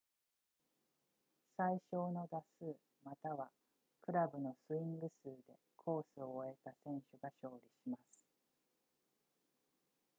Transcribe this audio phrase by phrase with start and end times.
[1.55, 3.51] 最少の打数または
[4.01, 8.19] クラブのスイング数でコースを終えた選手が勝利します